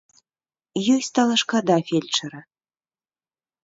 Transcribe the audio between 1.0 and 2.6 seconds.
стала шкада фельчара.